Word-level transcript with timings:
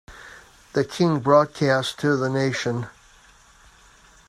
The 0.73 0.83
King 0.83 1.19
broadcast 1.19 1.99
to 1.99 2.17
the 2.17 2.27
nation. 2.27 2.87